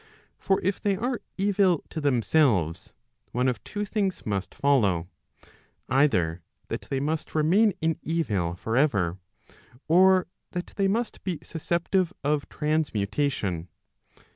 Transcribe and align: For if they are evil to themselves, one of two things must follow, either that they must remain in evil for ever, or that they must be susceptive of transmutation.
For 0.39 0.59
if 0.63 0.81
they 0.81 0.95
are 0.97 1.21
evil 1.37 1.83
to 1.89 2.01
themselves, 2.01 2.91
one 3.33 3.47
of 3.47 3.63
two 3.63 3.85
things 3.85 4.25
must 4.25 4.55
follow, 4.55 5.07
either 5.89 6.41
that 6.69 6.87
they 6.89 6.99
must 6.99 7.35
remain 7.35 7.73
in 7.81 7.99
evil 8.01 8.55
for 8.55 8.75
ever, 8.75 9.19
or 9.87 10.25
that 10.53 10.73
they 10.75 10.87
must 10.87 11.23
be 11.23 11.37
susceptive 11.43 12.11
of 12.23 12.49
transmutation. 12.49 13.67